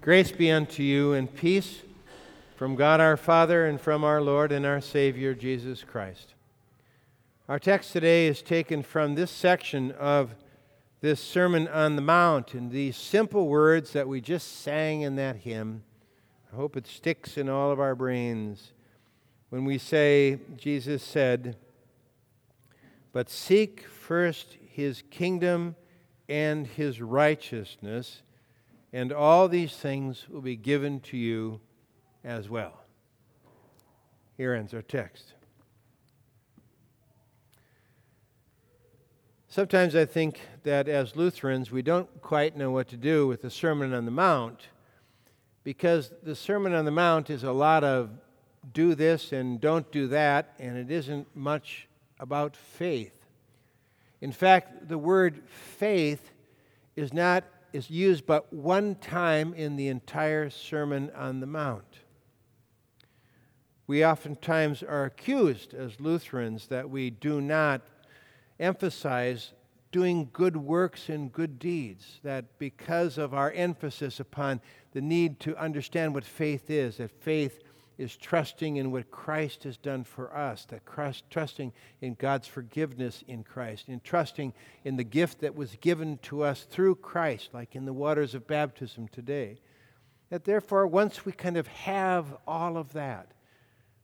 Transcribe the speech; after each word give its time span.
Grace 0.00 0.30
be 0.30 0.48
unto 0.48 0.80
you 0.84 1.12
and 1.12 1.34
peace 1.34 1.82
from 2.54 2.76
God 2.76 3.00
our 3.00 3.16
Father 3.16 3.66
and 3.66 3.80
from 3.80 4.04
our 4.04 4.22
Lord 4.22 4.52
and 4.52 4.64
our 4.64 4.80
Savior 4.80 5.34
Jesus 5.34 5.82
Christ. 5.82 6.34
Our 7.48 7.58
text 7.58 7.92
today 7.92 8.28
is 8.28 8.40
taken 8.40 8.84
from 8.84 9.16
this 9.16 9.32
section 9.32 9.90
of 9.90 10.36
this 11.00 11.20
Sermon 11.20 11.66
on 11.66 11.96
the 11.96 12.02
Mount 12.02 12.54
and 12.54 12.70
these 12.70 12.96
simple 12.96 13.48
words 13.48 13.92
that 13.92 14.06
we 14.06 14.20
just 14.20 14.60
sang 14.60 15.02
in 15.02 15.16
that 15.16 15.38
hymn. 15.38 15.82
I 16.52 16.56
hope 16.56 16.76
it 16.76 16.86
sticks 16.86 17.36
in 17.36 17.48
all 17.48 17.72
of 17.72 17.80
our 17.80 17.96
brains 17.96 18.72
when 19.50 19.64
we 19.64 19.78
say, 19.78 20.38
Jesus 20.56 21.02
said, 21.02 21.56
But 23.12 23.28
seek 23.28 23.84
first 23.84 24.56
his 24.70 25.02
kingdom 25.10 25.74
and 26.28 26.68
his 26.68 27.00
righteousness, 27.00 28.22
and 28.92 29.12
all 29.12 29.48
these 29.48 29.76
things 29.76 30.26
will 30.28 30.40
be 30.40 30.56
given 30.56 31.00
to 31.00 31.16
you 31.16 31.60
as 32.24 32.48
well. 32.48 32.84
Here 34.36 34.54
ends 34.54 34.72
our 34.72 34.82
text. 34.82 35.34
Sometimes 39.48 39.96
I 39.96 40.04
think 40.04 40.40
that 40.62 40.88
as 40.88 41.16
Lutherans, 41.16 41.70
we 41.70 41.82
don't 41.82 42.20
quite 42.20 42.56
know 42.56 42.70
what 42.70 42.88
to 42.88 42.96
do 42.96 43.26
with 43.26 43.42
the 43.42 43.50
Sermon 43.50 43.94
on 43.94 44.04
the 44.04 44.10
Mount 44.10 44.68
because 45.64 46.12
the 46.22 46.34
Sermon 46.34 46.74
on 46.74 46.84
the 46.84 46.90
Mount 46.90 47.30
is 47.30 47.44
a 47.44 47.52
lot 47.52 47.82
of 47.82 48.10
do 48.72 48.94
this 48.94 49.32
and 49.32 49.60
don't 49.60 49.90
do 49.90 50.08
that, 50.08 50.54
and 50.58 50.76
it 50.76 50.90
isn't 50.90 51.26
much 51.34 51.88
about 52.20 52.56
faith. 52.56 53.14
In 54.20 54.32
fact, 54.32 54.88
the 54.88 54.98
word 54.98 55.42
faith 55.48 56.32
is 56.96 57.12
not 57.12 57.44
is 57.72 57.90
used 57.90 58.26
but 58.26 58.52
one 58.52 58.94
time 58.96 59.54
in 59.54 59.76
the 59.76 59.88
entire 59.88 60.50
Sermon 60.50 61.10
on 61.14 61.40
the 61.40 61.46
Mount. 61.46 62.00
We 63.86 64.04
oftentimes 64.04 64.82
are 64.82 65.04
accused 65.04 65.74
as 65.74 66.00
Lutherans 66.00 66.66
that 66.68 66.90
we 66.90 67.10
do 67.10 67.40
not 67.40 67.82
emphasize 68.60 69.52
doing 69.90 70.28
good 70.32 70.56
works 70.56 71.08
and 71.08 71.32
good 71.32 71.58
deeds, 71.58 72.20
that 72.22 72.58
because 72.58 73.16
of 73.16 73.32
our 73.32 73.50
emphasis 73.52 74.20
upon 74.20 74.60
the 74.92 75.00
need 75.00 75.40
to 75.40 75.56
understand 75.56 76.14
what 76.14 76.24
faith 76.24 76.70
is, 76.70 76.98
that 76.98 77.10
faith 77.10 77.60
is 77.98 78.16
trusting 78.16 78.76
in 78.76 78.92
what 78.92 79.10
Christ 79.10 79.64
has 79.64 79.76
done 79.76 80.04
for 80.04 80.34
us, 80.34 80.64
that 80.66 80.84
Christ, 80.84 81.24
trusting 81.28 81.72
in 82.00 82.14
God's 82.14 82.46
forgiveness 82.46 83.24
in 83.26 83.42
Christ, 83.42 83.88
and 83.88 84.02
trusting 84.02 84.54
in 84.84 84.96
the 84.96 85.04
gift 85.04 85.40
that 85.40 85.56
was 85.56 85.76
given 85.80 86.18
to 86.22 86.44
us 86.44 86.62
through 86.62 86.94
Christ, 86.94 87.50
like 87.52 87.74
in 87.74 87.84
the 87.84 87.92
waters 87.92 88.34
of 88.34 88.46
baptism 88.46 89.08
today. 89.08 89.60
That 90.30 90.44
therefore, 90.44 90.86
once 90.86 91.24
we 91.24 91.32
kind 91.32 91.56
of 91.56 91.66
have 91.66 92.36
all 92.46 92.76
of 92.76 92.92
that, 92.92 93.32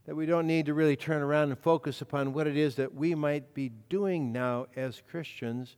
that 0.06 0.16
we 0.16 0.26
don't 0.26 0.48
need 0.48 0.66
to 0.66 0.74
really 0.74 0.96
turn 0.96 1.22
around 1.22 1.50
and 1.50 1.58
focus 1.58 2.02
upon 2.02 2.32
what 2.32 2.48
it 2.48 2.56
is 2.56 2.74
that 2.74 2.94
we 2.94 3.14
might 3.14 3.54
be 3.54 3.70
doing 3.88 4.32
now 4.32 4.66
as 4.74 5.02
Christians. 5.08 5.76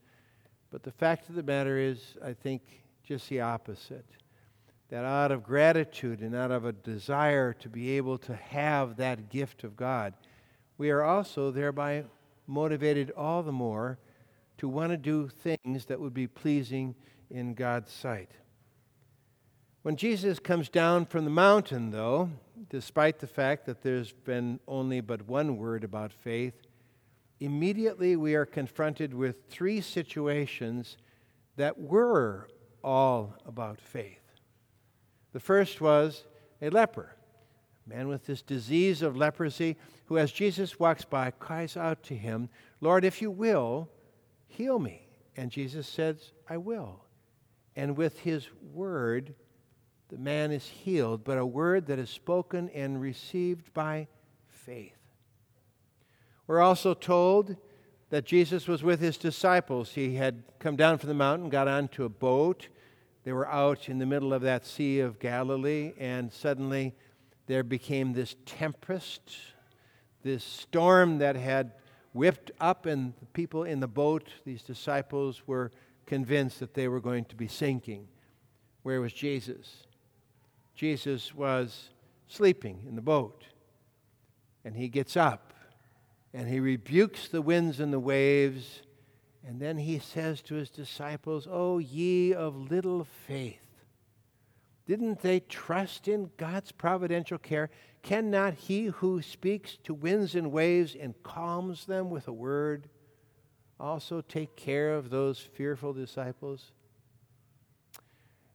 But 0.71 0.83
the 0.83 0.91
fact 0.91 1.29
of 1.29 1.35
the 1.35 1.43
matter 1.43 1.77
is, 1.77 2.17
I 2.23 2.33
think, 2.33 2.61
just 3.03 3.29
the 3.29 3.41
opposite 3.41 4.05
that 4.89 5.03
out 5.03 5.31
of 5.31 5.43
gratitude 5.43 6.21
and 6.21 6.35
out 6.35 6.51
of 6.51 6.65
a 6.65 6.71
desire 6.71 7.53
to 7.53 7.69
be 7.69 7.91
able 7.91 8.17
to 8.19 8.35
have 8.35 8.97
that 8.97 9.29
gift 9.29 9.63
of 9.63 9.75
God, 9.75 10.13
we 10.77 10.89
are 10.89 11.03
also 11.03 11.51
thereby 11.51 12.05
motivated 12.45 13.11
all 13.11 13.43
the 13.43 13.51
more 13.51 13.99
to 14.57 14.67
want 14.67 14.91
to 14.91 14.97
do 14.97 15.27
things 15.27 15.85
that 15.85 15.99
would 15.99 16.13
be 16.13 16.27
pleasing 16.27 16.95
in 17.29 17.53
God's 17.53 17.91
sight. 17.91 18.31
When 19.83 19.95
Jesus 19.95 20.39
comes 20.39 20.69
down 20.69 21.05
from 21.05 21.23
the 21.23 21.29
mountain, 21.31 21.91
though, 21.91 22.29
despite 22.69 23.19
the 23.19 23.27
fact 23.27 23.65
that 23.65 23.83
there's 23.83 24.11
been 24.11 24.59
only 24.67 25.01
but 25.01 25.27
one 25.27 25.57
word 25.57 25.83
about 25.83 26.11
faith, 26.11 26.55
immediately 27.39 28.15
we 28.15 28.35
are 28.35 28.45
confronted 28.45 29.13
with 29.13 29.47
three 29.49 29.79
situations 29.79 30.97
that 31.55 31.79
were 31.79 32.47
all 32.83 33.35
about 33.45 33.79
faith. 33.79 34.26
The 35.37 35.41
first 35.41 35.81
was 35.81 36.23
a 36.63 36.71
leper, 36.71 37.15
a 37.85 37.89
man 37.95 38.07
with 38.07 38.25
this 38.25 38.41
disease 38.41 39.03
of 39.03 39.15
leprosy, 39.15 39.77
who, 40.05 40.17
as 40.17 40.31
Jesus 40.31 40.79
walks 40.79 41.05
by, 41.05 41.29
cries 41.29 41.77
out 41.77 42.01
to 42.05 42.15
him, 42.15 42.49
Lord, 42.81 43.05
if 43.05 43.21
you 43.21 43.29
will, 43.29 43.87
heal 44.47 44.79
me. 44.79 45.07
And 45.35 45.51
Jesus 45.51 45.85
says, 45.85 46.31
I 46.49 46.57
will. 46.57 47.03
And 47.75 47.95
with 47.95 48.21
his 48.21 48.47
word, 48.73 49.35
the 50.09 50.17
man 50.17 50.51
is 50.51 50.65
healed, 50.65 51.23
but 51.23 51.37
a 51.37 51.45
word 51.45 51.85
that 51.85 51.99
is 51.99 52.09
spoken 52.09 52.69
and 52.69 52.99
received 52.99 53.71
by 53.75 54.07
faith. 54.47 54.97
We're 56.47 56.61
also 56.61 56.95
told 56.95 57.55
that 58.09 58.25
Jesus 58.25 58.67
was 58.67 58.81
with 58.81 58.99
his 58.99 59.17
disciples. 59.17 59.91
He 59.91 60.15
had 60.15 60.41
come 60.57 60.77
down 60.77 60.97
from 60.97 61.09
the 61.09 61.13
mountain, 61.13 61.49
got 61.49 61.67
onto 61.67 62.05
a 62.05 62.09
boat, 62.09 62.69
they 63.27 63.33
were 63.33 63.49
out 63.49 63.89
in 63.89 63.97
the 63.99 64.05
middle 64.05 64.31
of 64.33 64.43
that 64.43 64.65
Sea 64.65 65.01
of 65.01 65.19
Galilee, 65.19 65.91
and 65.97 66.31
suddenly 66.31 66.95
there 67.45 67.61
became 67.61 68.13
this 68.13 68.37
tempest, 68.45 69.35
this 70.23 70.45
storm 70.45 71.17
that 71.17 71.35
had 71.35 71.73
whipped 72.13 72.51
up, 72.61 72.85
and 72.85 73.13
the 73.19 73.25
people 73.25 73.65
in 73.65 73.81
the 73.81 73.87
boat, 73.87 74.29
these 74.45 74.61
disciples, 74.61 75.45
were 75.45 75.73
convinced 76.05 76.61
that 76.61 76.73
they 76.73 76.87
were 76.87 77.01
going 77.01 77.25
to 77.25 77.35
be 77.35 77.49
sinking. 77.49 78.07
Where 78.83 79.01
was 79.01 79.11
Jesus? 79.11 79.83
Jesus 80.73 81.35
was 81.35 81.89
sleeping 82.29 82.85
in 82.87 82.95
the 82.95 83.01
boat. 83.01 83.43
And 84.63 84.73
he 84.73 84.87
gets 84.87 85.17
up 85.17 85.53
and 86.33 86.47
he 86.47 86.61
rebukes 86.61 87.27
the 87.27 87.41
winds 87.41 87.81
and 87.81 87.91
the 87.91 87.99
waves 87.99 88.83
and 89.47 89.61
then 89.61 89.77
he 89.77 89.97
says 89.97 90.41
to 90.41 90.55
his 90.55 90.69
disciples, 90.69 91.47
Oh, 91.49 91.77
ye 91.77 92.33
of 92.33 92.69
little 92.69 93.05
faith. 93.05 93.61
Didn't 94.85 95.21
they 95.21 95.39
trust 95.39 96.09
in 96.09 96.31
God's 96.35 96.73
providential 96.73 97.37
care? 97.37 97.69
Cannot 98.03 98.55
he 98.55 98.87
who 98.87 99.21
speaks 99.21 99.77
to 99.85 99.93
winds 99.93 100.35
and 100.35 100.51
waves 100.51 100.97
and 100.99 101.13
calms 101.23 101.85
them 101.85 102.09
with 102.09 102.27
a 102.27 102.33
word 102.33 102.89
also 103.79 104.19
take 104.19 104.57
care 104.57 104.93
of 104.93 105.09
those 105.09 105.39
fearful 105.39 105.93
disciples? 105.93 106.73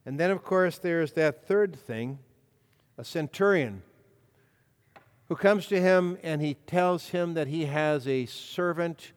And 0.04 0.20
then, 0.20 0.30
of 0.30 0.44
course, 0.44 0.76
there's 0.76 1.14
that 1.14 1.46
third 1.48 1.74
thing 1.74 2.18
a 2.98 3.04
centurion 3.04 3.82
who 5.28 5.36
comes 5.36 5.68
to 5.68 5.80
him 5.80 6.18
and 6.22 6.42
he 6.42 6.52
tells 6.52 7.08
him 7.08 7.32
that 7.32 7.48
he 7.48 7.64
has 7.64 8.06
a 8.06 8.26
servant 8.26 9.12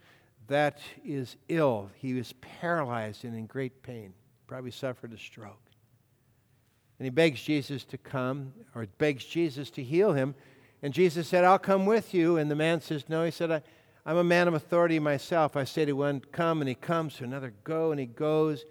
that 0.48 0.80
is 1.04 1.38
ill. 1.50 1.90
He 1.96 2.14
was 2.14 2.34
paralyzed 2.34 3.26
and 3.26 3.36
in 3.36 3.46
great 3.46 3.82
pain, 3.84 4.14
probably 4.48 4.72
suffered 4.72 5.14
a 5.14 5.18
stroke. 5.18 5.62
And 7.00 7.06
he 7.06 7.10
begs 7.10 7.42
Jesus 7.42 7.84
to 7.86 7.98
come, 7.98 8.54
or 8.74 8.86
begs 8.98 9.26
Jesus 9.26 9.70
to 9.72 9.84
heal 9.84 10.14
him. 10.14 10.34
And 10.82 10.94
Jesus 10.94 11.28
said, 11.28 11.44
I'll 11.44 11.60
come 11.60 11.86
with 11.86 12.14
you. 12.14 12.38
And 12.38 12.50
the 12.50 12.56
man 12.56 12.80
says, 12.80 13.10
No. 13.10 13.26
He 13.26 13.32
said, 13.32 13.52
I, 13.52 13.62
am 14.10 14.18
a 14.18 14.24
man 14.24 14.48
of 14.48 14.54
authority 14.54 15.00
myself. 15.00 15.58
I 15.58 15.66
say 15.66 15.86
to 15.86 15.94
one, 15.94 16.22
Come, 16.32 16.62
and 16.62 16.70
he 16.70 16.76
comes, 16.76 17.16
to 17.16 17.26
another, 17.26 17.54
Go, 17.64 17.92
and 17.92 18.00
he 18.00 18.06
goes. 18.06 18.66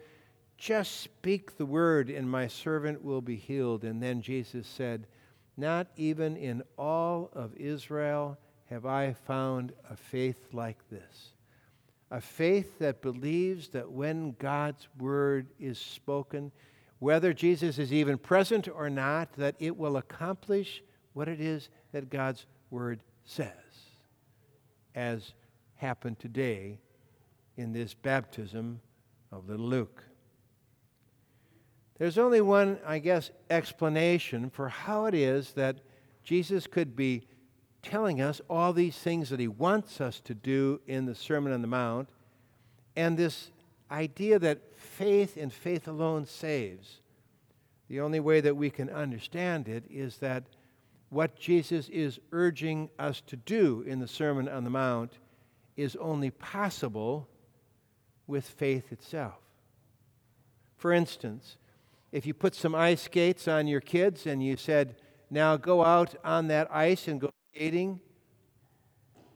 Just 0.57 1.01
speak 1.01 1.57
the 1.57 1.65
word, 1.65 2.09
and 2.09 2.31
my 2.31 2.47
servant 2.47 3.03
will 3.03 3.21
be 3.21 3.35
healed. 3.35 3.83
And 3.83 4.01
then 4.01 4.21
Jesus 4.21 4.65
said, 4.65 5.05
Not 5.57 5.87
even 5.95 6.37
in 6.37 6.63
all 6.77 7.29
of 7.33 7.55
Israel 7.57 8.39
have 8.67 8.85
I 8.85 9.13
found 9.13 9.73
a 9.89 9.95
faith 9.95 10.47
like 10.53 10.77
this 10.89 11.34
a 12.11 12.21
faith 12.21 12.79
that 12.79 13.01
believes 13.01 13.69
that 13.69 13.91
when 13.91 14.35
God's 14.39 14.87
word 14.99 15.47
is 15.59 15.79
spoken, 15.79 16.51
whether 16.99 17.33
Jesus 17.33 17.77
is 17.79 17.91
even 17.91 18.17
present 18.17 18.67
or 18.67 18.89
not, 18.89 19.33
that 19.33 19.55
it 19.59 19.75
will 19.75 19.97
accomplish 19.97 20.83
what 21.13 21.27
it 21.27 21.41
is 21.41 21.69
that 21.91 22.09
God's 22.09 22.45
word 22.69 23.01
says, 23.23 23.49
as 24.93 25.33
happened 25.75 26.19
today 26.19 26.79
in 27.57 27.73
this 27.73 27.93
baptism 27.93 28.79
of 29.31 29.49
little 29.49 29.65
Luke. 29.65 30.03
There's 31.97 32.17
only 32.17 32.41
one, 32.41 32.77
I 32.85 32.99
guess, 32.99 33.31
explanation 33.49 34.49
for 34.49 34.69
how 34.69 35.05
it 35.05 35.13
is 35.13 35.53
that 35.53 35.77
Jesus 36.23 36.67
could 36.67 36.95
be 36.95 37.27
telling 37.85 38.19
us 38.19 38.41
all 38.49 38.73
these 38.73 38.97
things 38.97 39.29
that 39.29 39.39
he 39.39 39.47
wants 39.47 40.01
us 40.01 40.19
to 40.21 40.33
do 40.33 40.81
in 40.87 41.05
the 41.05 41.15
Sermon 41.15 41.53
on 41.53 41.61
the 41.61 41.67
Mount, 41.67 42.09
and 42.95 43.15
this 43.15 43.51
idea 43.91 44.39
that 44.39 44.59
faith 44.75 45.37
and 45.37 45.53
faith 45.53 45.87
alone 45.87 46.25
saves. 46.25 47.01
The 47.87 48.01
only 48.01 48.19
way 48.19 48.41
that 48.41 48.57
we 48.57 48.71
can 48.71 48.89
understand 48.89 49.67
it 49.67 49.83
is 49.89 50.17
that 50.17 50.43
what 51.09 51.35
Jesus 51.35 51.87
is 51.89 52.19
urging 52.31 52.89
us 52.97 53.21
to 53.27 53.35
do 53.35 53.83
in 53.87 53.99
the 53.99 54.07
Sermon 54.07 54.49
on 54.49 54.63
the 54.63 54.71
Mount 54.71 55.13
is 55.77 55.95
only 55.97 56.31
possible 56.31 57.27
with 58.25 58.47
faith 58.47 58.91
itself. 58.91 59.35
For 60.77 60.91
instance, 60.91 61.57
if 62.11 62.25
you 62.25 62.33
put 62.33 62.55
some 62.55 62.73
ice 62.73 63.03
skates 63.03 63.47
on 63.47 63.67
your 63.67 63.81
kids 63.81 64.25
and 64.25 64.43
you 64.43 64.57
said, 64.57 64.95
now 65.29 65.57
go 65.57 65.83
out 65.83 66.15
on 66.23 66.47
that 66.47 66.73
ice 66.73 67.07
and 67.07 67.21
go 67.21 67.29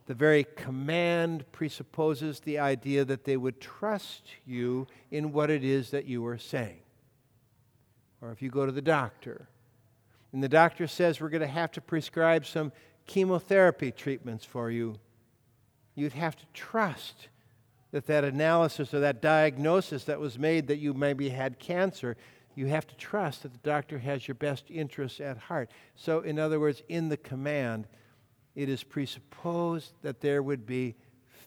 the 0.05 0.13
very 0.13 0.43
command 0.55 1.45
presupposes 1.51 2.39
the 2.39 2.59
idea 2.59 3.05
that 3.05 3.25
they 3.25 3.37
would 3.37 3.61
trust 3.61 4.23
you 4.45 4.87
in 5.11 5.31
what 5.31 5.49
it 5.49 5.63
is 5.63 5.91
that 5.91 6.05
you 6.05 6.25
are 6.25 6.37
saying. 6.37 6.79
Or 8.21 8.31
if 8.31 8.41
you 8.41 8.49
go 8.49 8.65
to 8.65 8.71
the 8.71 8.81
doctor 8.81 9.47
and 10.33 10.43
the 10.43 10.49
doctor 10.49 10.87
says 10.87 11.21
we're 11.21 11.29
going 11.29 11.41
to 11.41 11.47
have 11.47 11.71
to 11.73 11.81
prescribe 11.81 12.45
some 12.45 12.71
chemotherapy 13.07 13.91
treatments 13.91 14.43
for 14.45 14.69
you, 14.69 14.95
you'd 15.95 16.13
have 16.13 16.35
to 16.35 16.45
trust 16.53 17.29
that 17.91 18.07
that 18.07 18.23
analysis 18.23 18.93
or 18.93 18.99
that 18.99 19.21
diagnosis 19.21 20.03
that 20.03 20.19
was 20.19 20.37
made 20.37 20.67
that 20.67 20.77
you 20.77 20.93
maybe 20.93 21.29
had 21.29 21.59
cancer 21.59 22.15
you 22.59 22.67
have 22.67 22.85
to 22.87 22.95
trust 22.97 23.43
that 23.43 23.53
the 23.53 23.69
doctor 23.69 23.99
has 23.99 24.27
your 24.27 24.35
best 24.35 24.65
interests 24.69 25.21
at 25.21 25.37
heart. 25.37 25.71
So, 25.95 26.19
in 26.19 26.37
other 26.37 26.59
words, 26.59 26.83
in 26.89 27.07
the 27.07 27.15
command, 27.15 27.87
it 28.59 28.67
is 28.67 28.83
presupposed 28.83 29.93
that 30.01 30.19
there 30.19 30.43
would 30.43 30.65
be 30.65 30.93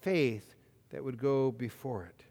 faith 0.01 0.55
that 0.89 1.05
would 1.05 1.19
go 1.19 1.51
before 1.53 2.05
it. 2.05 2.25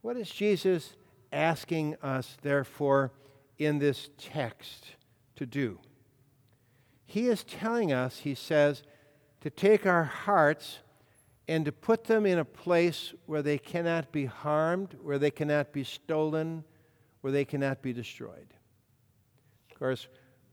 What 0.00 0.16
is 0.16 0.28
Jesus 0.28 0.96
asking 1.32 1.94
us, 2.02 2.36
therefore, 2.42 3.12
in 3.56 3.78
this 3.78 4.10
text 4.18 4.96
to 5.36 5.46
do? 5.46 5.78
He 7.06 7.28
is 7.28 7.44
telling 7.44 7.92
us, 7.92 8.18
he 8.18 8.34
says, 8.34 8.82
to 9.40 9.50
take 9.50 9.86
our 9.86 10.02
hearts 10.02 10.80
and 11.46 11.64
to 11.64 11.70
put 11.70 12.04
them 12.04 12.26
in 12.26 12.40
a 12.40 12.44
place 12.44 13.14
where 13.26 13.42
they 13.42 13.58
cannot 13.58 14.10
be 14.10 14.24
harmed, 14.24 14.96
where 15.00 15.20
they 15.20 15.30
cannot 15.30 15.72
be 15.72 15.84
stolen, 15.84 16.64
where 17.20 17.32
they 17.32 17.44
cannot 17.44 17.82
be 17.82 17.92
destroyed. 17.92 18.52
Of 19.70 19.78
course, 19.78 20.08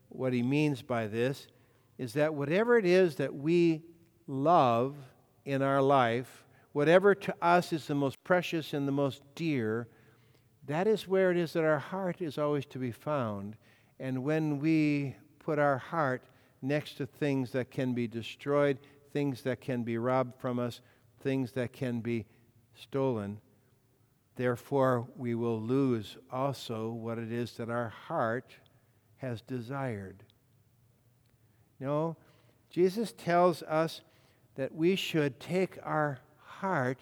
what 0.10 0.34
he 0.34 0.44
means 0.44 0.84
by 0.84 1.08
this 1.08 1.48
is 1.98 2.14
that 2.14 2.34
whatever 2.34 2.78
it 2.78 2.86
is 2.86 3.16
that 3.16 3.34
we 3.34 3.82
love 4.28 4.96
in 5.46 5.62
our 5.62 5.82
life, 5.82 6.46
whatever 6.72 7.14
to 7.14 7.36
us 7.42 7.74
is 7.74 7.88
the 7.88 7.96
most 7.96 8.24
precious 8.24 8.74
and 8.74 8.88
the 8.88 8.92
most 8.92 9.22
dear, 9.36 9.88
that 10.68 10.88
is 10.88 11.08
where 11.08 11.32
it 11.32 11.38
is 11.38 11.54
that 11.54 11.64
our 11.64 11.80
heart 11.80 12.22
is 12.22 12.38
always 12.38 12.66
to 12.68 12.80
be 12.80 12.92
found. 12.92 13.56
And 14.00 14.24
when 14.24 14.60
we 14.60 15.16
put 15.40 15.60
our 15.60 15.78
heart 15.78 16.24
next 16.62 16.98
to 16.98 17.06
things 17.06 17.52
that 17.52 17.72
can 17.72 17.94
be 17.94 18.08
destroyed, 18.08 18.78
things 19.12 19.42
that 19.42 19.62
can 19.62 19.84
be 19.84 19.98
robbed 19.98 20.40
from 20.40 20.60
us, 20.60 20.82
things 21.20 21.52
that 21.54 21.74
can 21.74 22.00
be 22.00 22.26
stolen, 22.76 23.40
Therefore, 24.36 25.08
we 25.16 25.36
will 25.36 25.62
lose 25.62 26.18
also 26.32 26.90
what 26.90 27.18
it 27.18 27.32
is 27.32 27.54
that 27.58 27.70
our 27.70 27.90
heart 27.90 28.56
has 29.18 29.42
desired. 29.42 30.24
No, 31.82 32.16
Jesus 32.70 33.12
tells 33.12 33.64
us 33.64 34.02
that 34.54 34.76
we 34.76 34.96
should 34.96 35.40
take 35.40 35.80
our 35.82 36.20
heart 36.38 37.00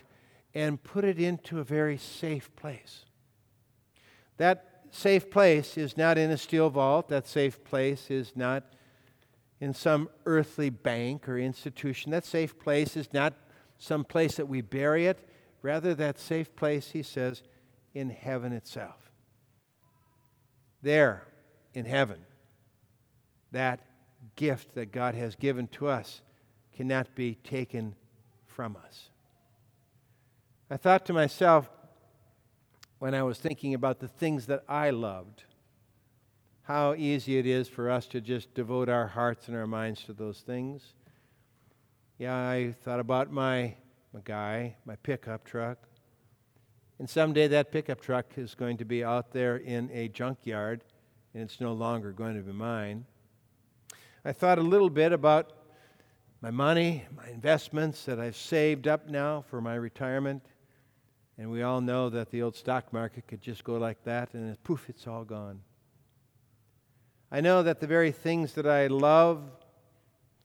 and 0.55 0.81
put 0.81 1.03
it 1.03 1.19
into 1.19 1.59
a 1.59 1.65
very 1.65 1.97
safe 1.97 2.49
place. 2.55 3.03
That 4.37 4.85
safe 4.89 5.29
place 5.29 5.77
is 5.77 5.97
not 5.97 6.17
in 6.17 6.31
a 6.31 6.37
steel 6.37 6.69
vault, 6.69 7.09
that 7.09 7.27
safe 7.27 7.61
place 7.65 8.09
is 8.09 8.31
not 8.37 8.63
in 9.59 9.73
some 9.73 10.09
earthly 10.25 10.69
bank 10.69 11.27
or 11.27 11.37
institution. 11.37 12.13
That 12.13 12.25
safe 12.25 12.57
place 12.57 12.95
is 12.95 13.11
not 13.11 13.33
some 13.77 14.05
place 14.05 14.37
that 14.37 14.47
we 14.47 14.61
bury 14.61 15.07
it. 15.07 15.27
Rather, 15.61 15.93
that 15.95 16.17
safe 16.17 16.55
place, 16.55 16.91
he 16.91 17.03
says, 17.03 17.43
in 17.93 18.09
heaven 18.09 18.53
itself. 18.53 19.11
There, 20.81 21.27
in 21.73 21.83
heaven, 21.83 22.19
that 23.51 23.81
gift 24.39 24.73
that 24.73 24.93
God 24.93 25.15
has 25.15 25.35
given 25.35 25.67
to 25.67 25.89
us 25.89 26.21
cannot 26.73 27.13
be 27.13 27.35
taken 27.35 27.93
from 28.47 28.77
us. 28.77 29.09
I 30.71 30.77
thought 30.77 31.05
to 31.07 31.13
myself 31.13 31.69
when 32.99 33.13
I 33.13 33.21
was 33.23 33.37
thinking 33.37 33.73
about 33.73 33.99
the 33.99 34.07
things 34.07 34.45
that 34.45 34.63
I 34.69 34.91
loved, 34.91 35.43
how 36.61 36.93
easy 36.93 37.37
it 37.37 37.45
is 37.45 37.67
for 37.67 37.89
us 37.89 38.07
to 38.07 38.21
just 38.21 38.53
devote 38.53 38.87
our 38.87 39.07
hearts 39.07 39.49
and 39.49 39.57
our 39.57 39.67
minds 39.67 40.05
to 40.05 40.13
those 40.13 40.39
things. 40.39 40.93
Yeah, 42.17 42.33
I 42.33 42.75
thought 42.81 43.01
about 43.01 43.33
my 43.33 43.75
my 44.13 44.21
guy, 44.23 44.77
my 44.85 44.95
pickup 44.95 45.43
truck. 45.43 45.79
And 46.97 47.09
someday 47.09 47.49
that 47.49 47.73
pickup 47.73 47.99
truck 47.99 48.37
is 48.37 48.55
going 48.55 48.77
to 48.77 48.85
be 48.85 49.03
out 49.03 49.33
there 49.33 49.57
in 49.57 49.89
a 49.91 50.07
junkyard 50.07 50.85
and 51.33 51.43
it's 51.43 51.59
no 51.59 51.73
longer 51.73 52.13
going 52.13 52.35
to 52.35 52.41
be 52.41 52.53
mine. 52.53 53.05
I 54.25 54.33
thought 54.33 54.59
a 54.59 54.63
little 54.63 54.89
bit 54.89 55.13
about 55.13 55.53
my 56.41 56.51
money, 56.51 57.05
my 57.15 57.29
investments 57.29 58.03
that 58.05 58.19
I've 58.19 58.35
saved 58.35 58.87
up 58.87 59.07
now 59.07 59.45
for 59.49 59.61
my 59.61 59.75
retirement. 59.75 60.43
And 61.37 61.49
we 61.49 61.63
all 61.63 61.79
know 61.79 62.09
that 62.09 62.29
the 62.29 62.41
old 62.41 62.57
stock 62.57 62.91
market 62.91 63.27
could 63.27 63.41
just 63.41 63.63
go 63.63 63.77
like 63.77 64.03
that 64.03 64.33
and 64.33 64.61
poof, 64.63 64.89
it's 64.89 65.07
all 65.07 65.23
gone. 65.23 65.61
I 67.31 67.39
know 67.39 67.63
that 67.63 67.79
the 67.79 67.87
very 67.87 68.11
things 68.11 68.53
that 68.53 68.67
I 68.67 68.87
love, 68.87 69.43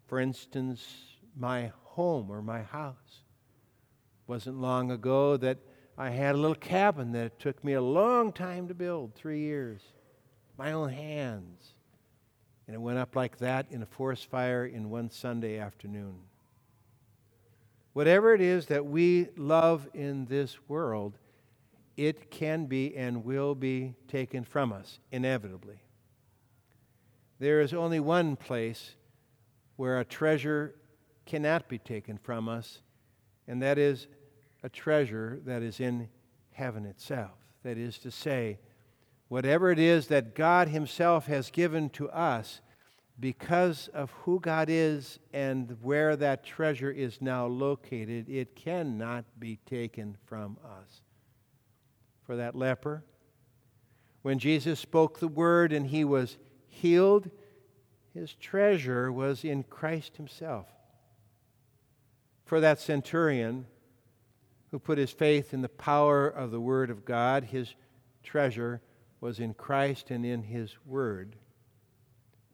for 0.07 0.21
instance, 0.21 0.87
my 1.37 1.73
home 1.83 2.31
or 2.31 2.43
my 2.43 2.63
house, 2.63 3.23
wasn't 4.29 4.61
long 4.61 4.93
ago 4.93 5.37
that 5.37 5.59
I 5.99 6.11
had 6.11 6.37
a 6.37 6.39
little 6.39 6.55
cabin 6.55 7.11
that 7.13 7.27
it 7.27 7.39
took 7.41 7.65
me 7.65 7.73
a 7.73 7.83
long 7.83 8.33
time 8.33 8.69
to 8.69 8.75
build 8.75 9.15
three 9.15 9.41
years, 9.41 9.83
my 10.57 10.73
own 10.73 10.91
hands. 10.91 11.74
And 12.67 12.75
it 12.75 12.81
went 12.81 12.99
up 12.99 13.15
like 13.15 13.39
that 13.39 13.67
in 13.71 13.83
a 13.83 13.87
forest 13.87 14.31
fire 14.31 14.65
in 14.65 14.91
one 14.91 15.11
Sunday 15.11 15.59
afternoon. 15.59 16.17
Whatever 17.93 18.35
it 18.35 18.41
is 18.41 18.67
that 18.67 18.87
we 18.87 19.29
love 19.37 19.89
in 19.95 20.25
this 20.27 20.57
world, 20.69 21.19
it 21.97 22.31
can 22.31 22.67
be 22.67 22.97
and 22.97 23.25
will 23.25 23.55
be 23.55 23.95
taken 24.09 24.45
from 24.45 24.73
us, 24.73 24.99
inevitably. 25.13 25.81
There 27.39 27.61
is 27.61 27.73
only 27.73 28.01
one 28.01 28.37
place 28.37 28.97
where 29.77 30.01
a 30.01 30.05
treasure 30.05 30.75
cannot 31.27 31.69
be 31.69 31.79
taken 31.79 32.19
from 32.19 32.49
us, 32.49 32.81
and 33.47 33.63
that 33.63 33.79
is 33.79 34.07
a 34.63 34.69
treasure 34.69 35.41
that 35.45 35.63
is 35.63 35.79
in 35.79 36.09
heaven 36.53 36.87
itself. 36.87 37.33
That 37.63 37.79
is 37.79 37.99
to 37.99 38.11
say, 38.11 38.59
whatever 39.29 39.71
it 39.71 39.79
is 39.79 40.09
that 40.09 40.35
God 40.35 40.69
Himself 40.69 41.27
has 41.27 41.51
given 41.51 41.91
to 41.91 42.09
us, 42.11 42.61
because 43.19 43.89
of 43.89 44.11
who 44.11 44.41
God 44.41 44.69
is 44.69 45.19
and 45.33 45.77
where 45.81 46.17
that 46.17 46.45
treasure 46.45 46.91
is 46.91 47.21
now 47.21 47.47
located, 47.47 48.29
it 48.29 48.57
cannot 48.57 49.25
be 49.39 49.59
taken 49.67 50.17
from 50.27 50.57
us. 50.65 51.03
For 52.27 52.37
that 52.37 52.57
leper, 52.57 53.05
when 54.23 54.39
Jesus 54.39 54.81
spoke 54.81 55.21
the 55.21 55.29
word 55.29 55.73
and 55.73 55.87
he 55.87 56.05
was 56.05 56.39
healed, 56.67 57.31
his 58.13 58.35
treasure 58.35 59.13
was 59.13 59.45
in 59.45 59.63
Christ 59.63 60.17
Himself 60.17 60.67
for 62.45 62.61
that 62.61 62.81
centurion 62.81 63.67
who 64.71 64.79
put 64.79 64.99
his 64.99 65.11
faith 65.11 65.55
in 65.55 65.63
the 65.63 65.69
power 65.69 66.29
of 66.29 66.51
the 66.51 66.61
Word 66.61 66.91
of 66.91 67.05
God, 67.05 67.45
his 67.45 67.75
treasure 68.23 68.81
was 69.25 69.41
in 69.41 69.55
Christ 69.55 70.11
and 70.11 70.27
in 70.27 70.43
his 70.43 70.77
Word. 70.85 71.37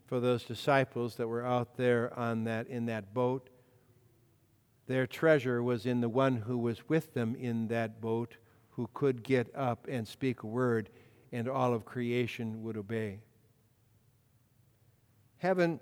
For 0.07 0.21
those 0.21 0.45
disciples 0.45 1.17
that 1.17 1.27
were 1.27 1.45
out 1.45 1.77
there 1.77 2.17
on 2.17 2.45
that, 2.45 2.69
in 2.69 2.87
that 2.87 3.13
boat, 3.13 3.51
their 4.87 5.05
treasure 5.05 5.65
was 5.65 5.85
in 5.85 6.01
the 6.01 6.09
one 6.09 6.37
who 6.37 6.57
was 6.57 6.89
with 6.89 7.13
them 7.13 7.35
in 7.35 7.67
that 7.69 8.01
boat, 8.01 8.37
who 8.69 8.89
could 8.95 9.25
get 9.25 9.53
up 9.53 9.89
and 9.89 10.07
speak 10.07 10.45
a 10.45 10.47
word, 10.47 10.91
and 11.33 11.49
all 11.49 11.75
of 11.75 11.85
creation 11.85 12.63
would 12.63 12.77
obey. 12.77 13.19
Heaven 15.39 15.81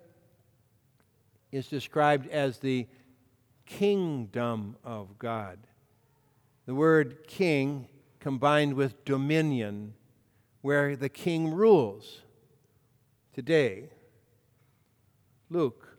is 1.52 1.68
described 1.68 2.30
as 2.30 2.61
the 2.61 2.87
kingdom 3.66 4.75
of 4.83 5.18
God. 5.18 5.59
The 6.64 6.75
word 6.75 7.26
king 7.26 7.88
combined 8.21 8.73
with 8.73 9.04
dominion, 9.04 9.92
where 10.61 10.97
the 10.97 11.09
king 11.09 11.53
rules. 11.53 12.23
Today, 13.33 13.91
Luke 15.50 15.99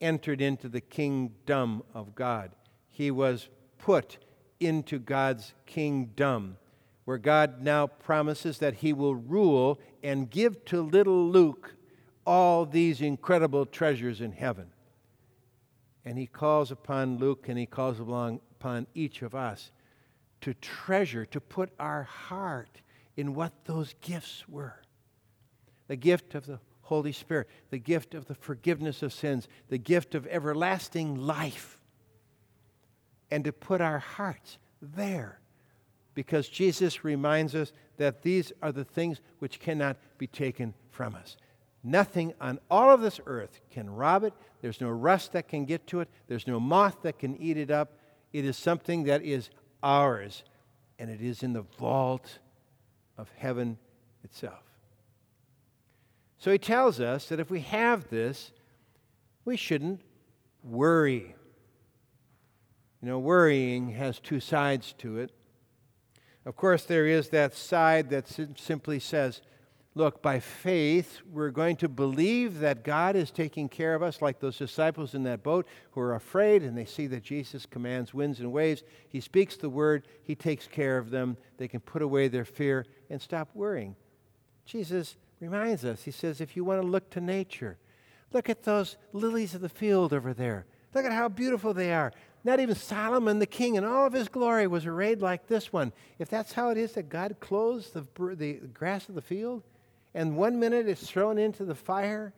entered 0.00 0.40
into 0.40 0.68
the 0.68 0.80
kingdom 0.80 1.82
of 1.94 2.14
God. 2.14 2.52
He 2.88 3.10
was 3.10 3.48
put 3.78 4.18
into 4.58 4.98
God's 4.98 5.54
kingdom, 5.66 6.56
where 7.04 7.18
God 7.18 7.62
now 7.62 7.86
promises 7.86 8.58
that 8.58 8.76
he 8.76 8.92
will 8.92 9.14
rule 9.14 9.78
and 10.02 10.30
give 10.30 10.64
to 10.66 10.80
little 10.80 11.28
Luke 11.28 11.74
all 12.26 12.64
these 12.64 13.00
incredible 13.00 13.66
treasures 13.66 14.20
in 14.20 14.32
heaven. 14.32 14.66
And 16.04 16.18
he 16.18 16.26
calls 16.26 16.70
upon 16.70 17.18
Luke 17.18 17.46
and 17.48 17.58
he 17.58 17.66
calls 17.66 18.00
upon 18.00 18.86
each 18.94 19.22
of 19.22 19.34
us 19.34 19.70
to 20.40 20.54
treasure, 20.54 21.26
to 21.26 21.40
put 21.40 21.70
our 21.78 22.04
heart 22.04 22.80
in 23.20 23.34
what 23.34 23.52
those 23.66 23.94
gifts 24.00 24.48
were 24.48 24.80
the 25.86 25.96
gift 25.96 26.36
of 26.36 26.46
the 26.46 26.60
Holy 26.82 27.12
Spirit, 27.12 27.48
the 27.70 27.78
gift 27.78 28.14
of 28.14 28.26
the 28.26 28.34
forgiveness 28.34 29.02
of 29.02 29.12
sins, 29.12 29.48
the 29.68 29.78
gift 29.78 30.14
of 30.14 30.26
everlasting 30.28 31.16
life, 31.16 31.80
and 33.28 33.44
to 33.44 33.52
put 33.52 33.80
our 33.80 33.98
hearts 33.98 34.58
there. 34.80 35.40
Because 36.14 36.48
Jesus 36.48 37.04
reminds 37.04 37.56
us 37.56 37.72
that 37.96 38.22
these 38.22 38.52
are 38.62 38.70
the 38.70 38.84
things 38.84 39.20
which 39.40 39.58
cannot 39.58 39.96
be 40.16 40.28
taken 40.28 40.74
from 40.90 41.16
us. 41.16 41.36
Nothing 41.82 42.34
on 42.40 42.60
all 42.70 42.90
of 42.90 43.00
this 43.00 43.20
earth 43.26 43.60
can 43.70 43.90
rob 43.90 44.22
it. 44.22 44.34
There's 44.60 44.80
no 44.80 44.90
rust 44.90 45.32
that 45.32 45.48
can 45.48 45.64
get 45.64 45.88
to 45.88 46.00
it. 46.00 46.08
There's 46.28 46.46
no 46.46 46.60
moth 46.60 46.98
that 47.02 47.18
can 47.18 47.36
eat 47.36 47.56
it 47.56 47.70
up. 47.70 47.98
It 48.32 48.44
is 48.44 48.56
something 48.56 49.04
that 49.04 49.22
is 49.22 49.50
ours, 49.82 50.44
and 50.98 51.10
it 51.10 51.20
is 51.20 51.42
in 51.42 51.52
the 51.52 51.64
vault 51.78 52.38
of 53.18 53.30
heaven 53.36 53.78
itself. 54.24 54.62
So 56.38 56.50
he 56.50 56.58
tells 56.58 57.00
us 57.00 57.28
that 57.28 57.40
if 57.40 57.50
we 57.50 57.60
have 57.60 58.08
this, 58.08 58.50
we 59.44 59.56
shouldn't 59.56 60.00
worry. 60.62 61.34
You 63.02 63.08
know, 63.08 63.18
worrying 63.18 63.90
has 63.90 64.18
two 64.18 64.40
sides 64.40 64.94
to 64.98 65.18
it. 65.18 65.32
Of 66.46 66.56
course, 66.56 66.84
there 66.84 67.06
is 67.06 67.28
that 67.30 67.54
side 67.54 68.10
that 68.10 68.26
simply 68.56 68.98
says, 68.98 69.42
look, 70.00 70.22
by 70.22 70.40
faith, 70.40 71.20
we're 71.30 71.50
going 71.50 71.76
to 71.76 71.88
believe 71.88 72.60
that 72.60 72.82
God 72.82 73.16
is 73.16 73.30
taking 73.30 73.68
care 73.68 73.94
of 73.94 74.02
us, 74.02 74.22
like 74.22 74.40
those 74.40 74.56
disciples 74.56 75.14
in 75.14 75.24
that 75.24 75.42
boat 75.42 75.66
who 75.90 76.00
are 76.00 76.14
afraid 76.14 76.62
and 76.62 76.76
they 76.76 76.86
see 76.86 77.06
that 77.08 77.22
Jesus 77.22 77.66
commands 77.66 78.14
winds 78.14 78.40
and 78.40 78.50
waves. 78.50 78.82
He 79.10 79.20
speaks 79.20 79.58
the 79.58 79.68
word, 79.68 80.08
He 80.24 80.34
takes 80.34 80.66
care 80.66 80.96
of 80.96 81.10
them. 81.10 81.36
They 81.58 81.68
can 81.68 81.80
put 81.80 82.00
away 82.00 82.28
their 82.28 82.46
fear 82.46 82.86
and 83.10 83.20
stop 83.20 83.50
worrying. 83.52 83.94
Jesus 84.64 85.16
reminds 85.38 85.84
us. 85.84 86.02
He 86.02 86.10
says, 86.10 86.40
if 86.40 86.56
you 86.56 86.64
want 86.64 86.80
to 86.80 86.88
look 86.88 87.10
to 87.10 87.20
nature, 87.20 87.76
look 88.32 88.48
at 88.48 88.62
those 88.62 88.96
lilies 89.12 89.54
of 89.54 89.60
the 89.60 89.68
field 89.68 90.14
over 90.14 90.32
there. 90.32 90.64
Look 90.94 91.04
at 91.04 91.12
how 91.12 91.28
beautiful 91.28 91.74
they 91.74 91.92
are. 91.92 92.10
Not 92.42 92.58
even 92.58 92.74
Solomon 92.74 93.38
the 93.38 93.44
king 93.44 93.74
in 93.74 93.84
all 93.84 94.06
of 94.06 94.14
his 94.14 94.28
glory 94.28 94.66
was 94.66 94.86
arrayed 94.86 95.20
like 95.20 95.46
this 95.46 95.74
one. 95.74 95.92
If 96.18 96.30
that's 96.30 96.54
how 96.54 96.70
it 96.70 96.78
is 96.78 96.92
that 96.92 97.10
God 97.10 97.36
clothes 97.38 97.90
the, 97.90 98.06
the 98.34 98.54
grass 98.72 99.06
of 99.10 99.14
the 99.14 99.20
field, 99.20 99.62
and 100.14 100.36
one 100.36 100.58
minute 100.58 100.88
it's 100.88 101.08
thrown 101.08 101.38
into 101.38 101.64
the 101.64 101.74
fire, 101.74 102.34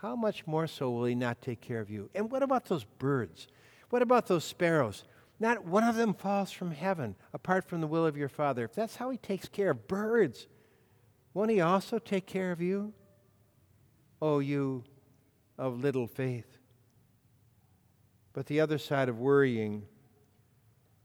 how 0.00 0.16
much 0.16 0.46
more 0.46 0.66
so 0.66 0.90
will 0.90 1.04
he 1.04 1.14
not 1.14 1.40
take 1.40 1.60
care 1.60 1.80
of 1.80 1.90
you? 1.90 2.10
And 2.14 2.30
what 2.30 2.42
about 2.42 2.64
those 2.64 2.84
birds? 2.84 3.46
What 3.90 4.02
about 4.02 4.26
those 4.26 4.44
sparrows? 4.44 5.04
Not 5.38 5.64
one 5.64 5.84
of 5.84 5.96
them 5.96 6.14
falls 6.14 6.50
from 6.50 6.72
heaven 6.72 7.14
apart 7.32 7.64
from 7.64 7.80
the 7.80 7.86
will 7.86 8.06
of 8.06 8.16
your 8.16 8.28
Father. 8.28 8.64
If 8.64 8.74
that's 8.74 8.96
how 8.96 9.10
he 9.10 9.18
takes 9.18 9.48
care 9.48 9.70
of 9.70 9.86
birds, 9.86 10.48
won't 11.34 11.50
he 11.50 11.60
also 11.60 11.98
take 11.98 12.26
care 12.26 12.52
of 12.52 12.60
you? 12.60 12.92
Oh, 14.20 14.40
you 14.40 14.84
of 15.58 15.80
little 15.80 16.06
faith. 16.06 16.58
But 18.32 18.46
the 18.46 18.60
other 18.60 18.78
side 18.78 19.08
of 19.08 19.18
worrying 19.18 19.84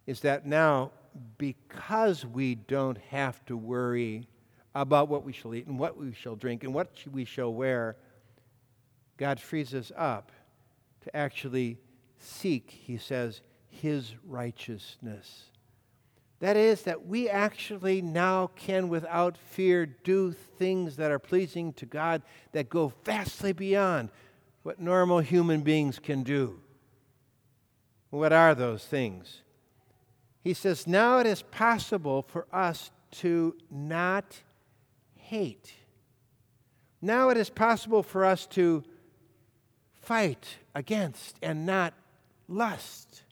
is 0.06 0.22
that 0.22 0.46
now, 0.46 0.92
because 1.38 2.26
we 2.26 2.56
don't 2.56 2.98
have 3.10 3.44
to 3.46 3.58
worry 3.58 4.28
about 4.82 5.10
what 5.10 5.24
we 5.24 5.34
shall 5.34 5.56
eat 5.56 5.68
and 5.68 5.80
what 5.80 5.98
we 5.98 6.14
shall 6.14 6.36
drink 6.36 6.64
and 6.64 6.74
what 6.74 6.92
we 7.12 7.26
shall 7.26 7.54
wear, 7.54 7.96
God 9.18 9.40
frees 9.40 9.74
us 9.74 9.92
up 9.98 10.32
to 11.04 11.16
actually 11.16 11.78
seek, 12.20 12.70
he 12.70 12.98
says, 12.98 13.42
his 13.70 14.14
righteousness. 14.26 15.46
That 16.40 16.56
is, 16.56 16.84
that 16.84 17.08
we 17.08 17.28
actually 17.28 18.02
now 18.02 18.52
can, 18.56 18.90
without 18.90 19.38
fear, 19.38 19.88
do 19.88 20.32
things 20.32 20.98
that 20.98 21.10
are 21.10 21.20
pleasing 21.20 21.74
to 21.74 21.88
God 21.88 22.22
that 22.52 22.70
go 22.70 22.94
vastly 23.04 23.54
beyond 23.54 24.10
what 24.62 24.80
normal 24.80 25.20
human 25.20 25.62
beings 25.62 25.98
can 25.98 26.22
do. 26.22 26.60
What 28.12 28.32
are 28.32 28.54
those 28.54 28.86
things? 28.86 29.42
He 30.44 30.54
says, 30.54 30.86
now 30.86 31.18
it 31.18 31.26
is 31.26 31.42
possible 31.42 32.22
for 32.22 32.46
us 32.54 32.92
to 33.12 33.56
not 33.72 34.42
hate. 35.28 35.74
Now 37.02 37.28
it 37.28 37.36
is 37.36 37.50
possible 37.50 38.02
for 38.02 38.24
us 38.24 38.46
to 38.48 38.82
fight 40.02 40.48
against 40.74 41.36
and 41.42 41.66
not 41.66 41.94
lust. 42.48 43.24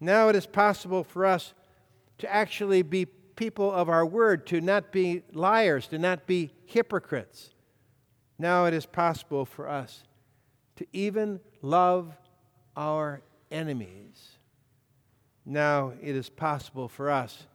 Now 0.00 0.28
it 0.28 0.36
is 0.36 0.46
possible 0.46 1.04
for 1.04 1.26
us 1.26 1.52
to 2.16 2.32
actually 2.32 2.80
be 2.80 3.04
people 3.04 3.70
of 3.70 3.90
our 3.90 4.06
word, 4.06 4.46
to 4.46 4.62
not 4.62 4.90
be 4.90 5.22
liars, 5.34 5.86
to 5.88 5.98
not 5.98 6.26
be 6.26 6.50
hypocrites. 6.64 7.50
Now 8.38 8.64
it 8.64 8.72
is 8.72 8.86
possible 8.86 9.44
for 9.44 9.68
us 9.68 10.02
to 10.76 10.86
even 10.94 11.40
love 11.60 12.16
our 12.74 13.20
enemies. 13.50 14.38
Now 15.44 15.92
it 16.00 16.16
is 16.16 16.30
possible 16.30 16.88
for 16.88 17.10
us 17.10 17.46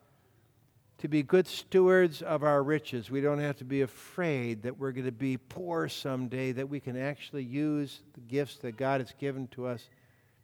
to 1.03 1.09
be 1.09 1.21
good 1.21 1.45
stewards 1.45 2.21
of 2.21 2.43
our 2.43 2.63
riches. 2.63 3.11
We 3.11 3.19
don't 3.19 3.39
have 3.39 3.57
to 3.57 3.65
be 3.65 3.81
afraid 3.81 4.63
that 4.63 4.79
we're 4.79 4.93
going 4.93 5.05
to 5.05 5.11
be 5.11 5.35
poor 5.35 5.89
someday, 5.89 6.53
that 6.53 6.69
we 6.69 6.79
can 6.79 6.95
actually 6.95 7.43
use 7.43 7.99
the 8.13 8.21
gifts 8.21 8.55
that 8.59 8.77
God 8.77 9.01
has 9.01 9.13
given 9.19 9.49
to 9.49 9.67
us 9.67 9.89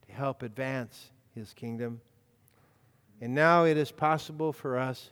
to 0.05 0.13
help 0.13 0.43
advance 0.43 1.11
his 1.33 1.53
kingdom. 1.53 2.01
And 3.21 3.33
now 3.33 3.63
it 3.63 3.77
is 3.77 3.89
possible 3.89 4.51
for 4.51 4.77
us, 4.77 5.11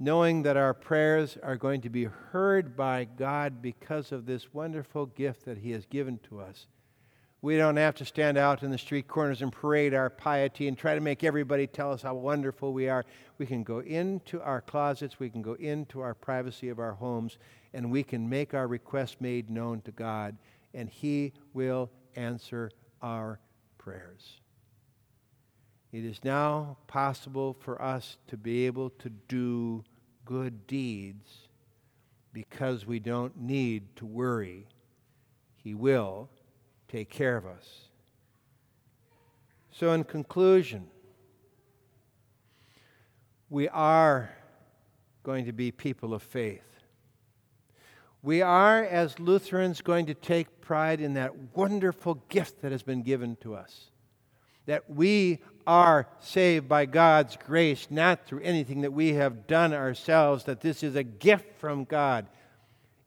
knowing 0.00 0.42
that 0.42 0.56
our 0.56 0.74
prayers 0.74 1.38
are 1.44 1.56
going 1.56 1.82
to 1.82 1.88
be 1.88 2.06
heard 2.32 2.76
by 2.76 3.04
God 3.04 3.62
because 3.62 4.10
of 4.10 4.26
this 4.26 4.52
wonderful 4.52 5.06
gift 5.06 5.44
that 5.44 5.58
he 5.58 5.70
has 5.70 5.86
given 5.86 6.18
to 6.28 6.40
us. 6.40 6.66
We 7.46 7.58
don't 7.58 7.76
have 7.76 7.94
to 7.98 8.04
stand 8.04 8.38
out 8.38 8.64
in 8.64 8.72
the 8.72 8.76
street 8.76 9.06
corners 9.06 9.40
and 9.40 9.52
parade 9.52 9.94
our 9.94 10.10
piety 10.10 10.66
and 10.66 10.76
try 10.76 10.96
to 10.96 11.00
make 11.00 11.22
everybody 11.22 11.68
tell 11.68 11.92
us 11.92 12.02
how 12.02 12.16
wonderful 12.16 12.72
we 12.72 12.88
are. 12.88 13.04
We 13.38 13.46
can 13.46 13.62
go 13.62 13.78
into 13.78 14.42
our 14.42 14.60
closets, 14.60 15.20
we 15.20 15.30
can 15.30 15.42
go 15.42 15.52
into 15.52 16.00
our 16.00 16.12
privacy 16.12 16.70
of 16.70 16.80
our 16.80 16.94
homes, 16.94 17.38
and 17.72 17.92
we 17.92 18.02
can 18.02 18.28
make 18.28 18.52
our 18.52 18.66
requests 18.66 19.18
made 19.20 19.48
known 19.48 19.80
to 19.82 19.92
God, 19.92 20.36
and 20.74 20.90
He 20.90 21.34
will 21.54 21.88
answer 22.16 22.68
our 23.00 23.38
prayers. 23.78 24.40
It 25.92 26.04
is 26.04 26.24
now 26.24 26.78
possible 26.88 27.56
for 27.60 27.80
us 27.80 28.16
to 28.26 28.36
be 28.36 28.66
able 28.66 28.90
to 28.90 29.08
do 29.28 29.84
good 30.24 30.66
deeds 30.66 31.46
because 32.32 32.84
we 32.84 32.98
don't 32.98 33.36
need 33.40 33.94
to 33.94 34.04
worry. 34.04 34.66
He 35.62 35.74
will 35.74 36.28
take 36.88 37.10
care 37.10 37.36
of 37.36 37.46
us. 37.46 37.88
So, 39.70 39.92
in 39.92 40.04
conclusion, 40.04 40.86
we 43.50 43.68
are 43.68 44.30
going 45.22 45.44
to 45.46 45.52
be 45.52 45.70
people 45.70 46.14
of 46.14 46.22
faith. 46.22 46.62
We 48.22 48.42
are, 48.42 48.82
as 48.82 49.18
Lutherans, 49.18 49.82
going 49.82 50.06
to 50.06 50.14
take 50.14 50.60
pride 50.60 51.00
in 51.00 51.14
that 51.14 51.32
wonderful 51.54 52.22
gift 52.28 52.62
that 52.62 52.72
has 52.72 52.82
been 52.82 53.02
given 53.02 53.36
to 53.36 53.54
us 53.54 53.90
that 54.66 54.90
we 54.90 55.38
are 55.66 56.06
saved 56.20 56.68
by 56.68 56.86
God's 56.86 57.36
grace, 57.36 57.86
not 57.90 58.26
through 58.26 58.40
anything 58.40 58.82
that 58.82 58.92
we 58.92 59.14
have 59.14 59.46
done 59.46 59.72
ourselves, 59.72 60.44
that 60.44 60.60
this 60.60 60.82
is 60.82 60.94
a 60.94 61.02
gift 61.02 61.58
from 61.58 61.84
God. 61.84 62.26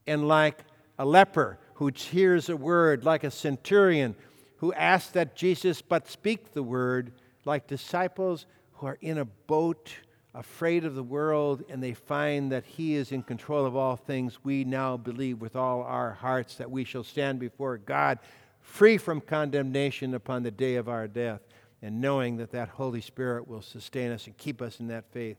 And 0.08 0.28
like 0.28 0.64
a 1.00 1.06
leper 1.06 1.58
who 1.75 1.89
hears 1.96 2.50
a 2.50 2.58
word, 2.58 3.06
like 3.06 3.24
a 3.24 3.32
centurion 3.32 4.15
who 4.58 4.74
asks 4.74 5.12
that 5.12 5.36
Jesus 5.36 5.82
but 5.82 6.08
speak 6.08 6.51
the 6.53 6.62
word, 6.62 7.13
like 7.46 7.65
disciples 7.65 8.46
who 8.74 8.88
are 8.88 8.98
in 9.01 9.18
a 9.18 9.25
boat 9.25 9.96
afraid 10.34 10.86
of 10.86 10.96
the 10.96 11.03
world 11.03 11.63
and 11.70 11.82
they 11.82 11.94
find 11.94 12.51
that 12.51 12.65
He 12.65 12.96
is 12.96 13.12
in 13.12 13.24
control 13.24 13.65
of 13.65 13.75
all 13.75 13.96
things, 13.96 14.44
we 14.44 14.63
now 14.65 14.98
believe 14.98 15.41
with 15.41 15.56
all 15.56 15.82
our 15.84 16.12
hearts 16.12 16.56
that 16.56 16.70
we 16.70 16.84
shall 16.84 17.03
stand 17.03 17.39
before 17.39 17.77
God 17.77 18.20
free 18.62 18.98
from 18.98 19.22
condemnation 19.22 20.13
upon 20.13 20.44
the 20.44 20.51
day 20.51 20.75
of 20.75 20.89
our 20.89 21.08
death, 21.08 21.41
and 21.82 22.01
knowing 22.01 22.38
that 22.38 22.51
that 22.51 22.70
Holy 22.70 23.01
Spirit 23.01 23.48
will 23.48 23.62
sustain 23.62 24.12
us 24.12 24.27
and 24.27 24.38
keep 24.38 24.62
us 24.62 24.79
in 24.79 24.88
that 24.88 25.06
faith. 25.12 25.38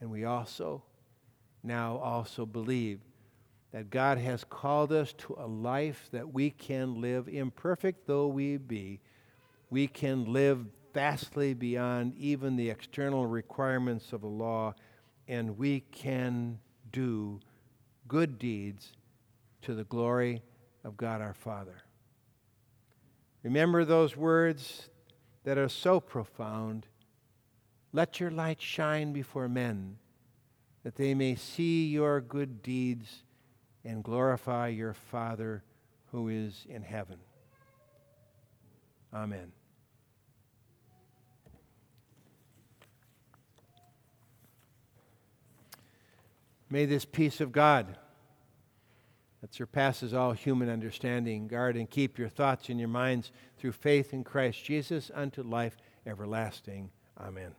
And 0.00 0.10
we 0.10 0.24
also 0.24 0.82
now 1.62 1.98
also 1.98 2.46
believe 2.46 3.00
that 3.74 3.90
God 3.90 4.18
has 4.18 4.44
called 4.44 4.92
us 4.92 5.12
to 5.14 5.34
a 5.36 5.48
life 5.48 6.08
that 6.12 6.32
we 6.32 6.50
can 6.50 7.00
live, 7.00 7.26
imperfect 7.26 8.06
though 8.06 8.28
we 8.28 8.56
be, 8.56 9.00
we 9.68 9.88
can 9.88 10.32
live 10.32 10.64
vastly 10.92 11.54
beyond 11.54 12.14
even 12.16 12.54
the 12.54 12.70
external 12.70 13.26
requirements 13.26 14.12
of 14.12 14.20
the 14.20 14.28
law, 14.28 14.76
and 15.26 15.58
we 15.58 15.80
can 15.90 16.60
do 16.92 17.40
good 18.06 18.38
deeds 18.38 18.92
to 19.62 19.74
the 19.74 19.82
glory 19.82 20.40
of 20.84 20.96
God 20.96 21.20
our 21.20 21.34
Father. 21.34 21.82
Remember 23.42 23.84
those 23.84 24.16
words 24.16 24.88
that 25.42 25.58
are 25.58 25.68
so 25.68 25.98
profound. 25.98 26.86
Let 27.92 28.20
your 28.20 28.30
light 28.30 28.62
shine 28.62 29.12
before 29.12 29.48
men, 29.48 29.96
that 30.84 30.94
they 30.94 31.12
may 31.12 31.34
see 31.34 31.88
your 31.88 32.20
good 32.20 32.62
deeds 32.62 33.24
and 33.84 34.02
glorify 34.02 34.68
your 34.68 34.94
Father 34.94 35.62
who 36.12 36.28
is 36.28 36.66
in 36.68 36.82
heaven. 36.82 37.18
Amen. 39.12 39.52
May 46.70 46.86
this 46.86 47.04
peace 47.04 47.40
of 47.40 47.52
God 47.52 47.98
that 49.40 49.54
surpasses 49.54 50.14
all 50.14 50.32
human 50.32 50.68
understanding 50.68 51.46
guard 51.46 51.76
and 51.76 51.88
keep 51.88 52.18
your 52.18 52.28
thoughts 52.28 52.68
and 52.68 52.80
your 52.80 52.88
minds 52.88 53.30
through 53.58 53.72
faith 53.72 54.12
in 54.14 54.24
Christ 54.24 54.64
Jesus 54.64 55.10
unto 55.14 55.42
life 55.42 55.76
everlasting. 56.06 56.90
Amen. 57.20 57.54